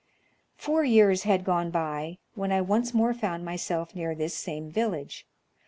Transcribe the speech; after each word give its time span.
"Four 0.57 0.83
years 0.83 1.25
had 1.25 1.43
gone 1.43 1.69
by, 1.69 2.17
when 2.33 2.51
I 2.51 2.59
once 2.61 2.91
more 2.91 3.13
found 3.13 3.45
myself 3.45 3.93
near 3.95 4.15
this 4.15 4.33
same 4.33 4.71
village. 4.71 5.27